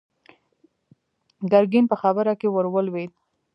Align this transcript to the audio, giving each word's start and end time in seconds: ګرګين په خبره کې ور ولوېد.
ګرګين 1.51 1.85
په 1.91 1.95
خبره 2.01 2.33
کې 2.39 2.47
ور 2.51 2.65
ولوېد. 2.69 3.11